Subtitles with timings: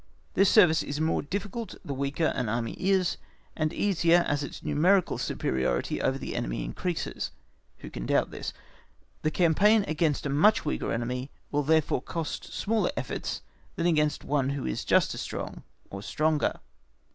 [0.33, 3.17] This service is more difficult the weaker an Army is,
[3.55, 7.29] and easier as its numerical superiority over that of the enemy increases.
[7.77, 8.51] Who can doubt this?
[9.23, 13.43] A campaign against a much weaker enemy will therefore cost smaller efforts
[13.75, 14.49] than against one
[14.87, 15.61] just as strong
[15.91, 16.59] or stronger.